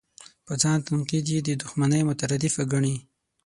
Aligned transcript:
په 0.45 0.53
ځان 0.61 0.77
تنقید 0.87 1.25
یې 1.33 1.39
د 1.43 1.49
دوښمنۍ 1.61 2.01
مترادفه 2.09 2.63
ګڼي. 2.71 2.95